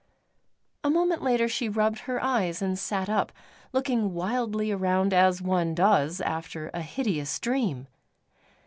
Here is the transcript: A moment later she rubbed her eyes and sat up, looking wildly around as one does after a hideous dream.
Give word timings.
A 0.83 0.89
moment 0.89 1.21
later 1.21 1.47
she 1.47 1.69
rubbed 1.69 1.99
her 1.99 2.19
eyes 2.23 2.59
and 2.59 2.79
sat 2.79 3.07
up, 3.07 3.31
looking 3.71 4.15
wildly 4.15 4.71
around 4.71 5.13
as 5.13 5.43
one 5.43 5.75
does 5.75 6.19
after 6.21 6.71
a 6.73 6.81
hideous 6.81 7.39
dream. 7.39 7.87